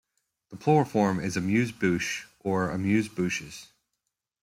[0.49, 3.67] The plural form is "amuse-bouche" or "amuse-bouches".